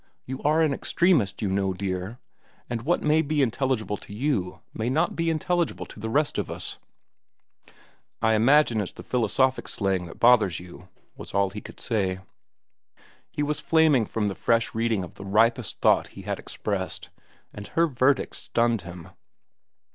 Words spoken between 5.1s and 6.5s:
be intelligible to the rest of